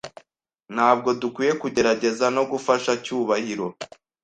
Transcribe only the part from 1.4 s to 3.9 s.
kugerageza no gufasha Cyubahiro?